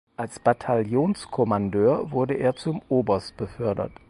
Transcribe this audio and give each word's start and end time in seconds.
Als 0.17 0.39
Bataillonskommandeur 0.39 2.09
wurde 2.09 2.33
er 2.33 2.55
zum 2.55 2.81
Oberst 2.89 3.37
befördert. 3.37 3.91